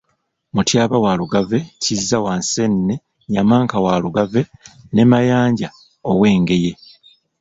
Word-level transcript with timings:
Mutyaba 0.53 0.95
wa 1.05 1.13
Lugave, 1.19 1.59
Kizza 1.83 2.17
wa 2.25 2.33
Nseenene, 2.41 2.95
Nnyamanka 3.01 3.75
wa 3.85 3.93
Lugave, 4.03 4.41
ne 4.93 5.03
Mayanja 5.11 5.69
ow'Engeye. 6.11 6.71